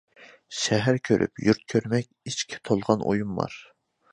[0.59, 3.63] شەھەر كۆرۈپ يۇرت كۆرمەك، ئىچكە تولغان ئويۇم بار.